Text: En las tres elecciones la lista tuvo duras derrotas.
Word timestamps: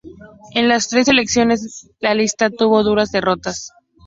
En 0.55 0.67
las 0.67 0.87
tres 0.89 1.09
elecciones 1.09 1.91
la 1.99 2.15
lista 2.15 2.49
tuvo 2.49 2.81
duras 2.83 3.11
derrotas. 3.11 3.71